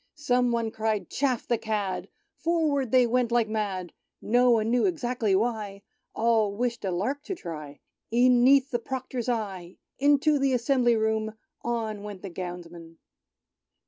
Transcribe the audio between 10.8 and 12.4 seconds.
Room. On went the